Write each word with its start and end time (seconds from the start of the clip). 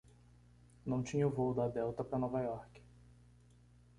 Não 0.83 1.03
tinha 1.03 1.27
voo 1.27 1.53
da 1.53 1.67
Delta 1.67 2.03
pra 2.03 2.17
Nova 2.17 2.41
Iorque. 2.41 2.81